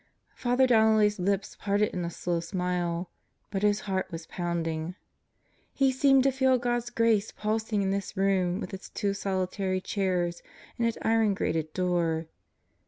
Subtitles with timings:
[0.33, 3.11] Father Donnelly's lips parted in a slow smile,
[3.51, 4.95] but his heart was pounding.
[5.75, 10.41] He seemed to feel God's grace pulsing in this room with its two solitary chairs
[10.79, 12.25] and its iron grated door.